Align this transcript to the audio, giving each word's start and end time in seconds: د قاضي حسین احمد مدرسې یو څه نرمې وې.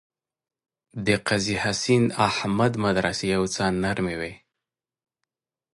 د 1.05 1.07
قاضي 1.27 1.55
حسین 1.63 2.03
احمد 2.29 2.73
مدرسې 2.85 3.25
یو 3.35 3.43
څه 3.55 3.63
نرمې 3.83 4.15
وې. 4.19 4.33